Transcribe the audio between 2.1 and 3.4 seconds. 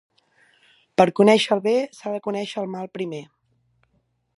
de conèixer el mal primer.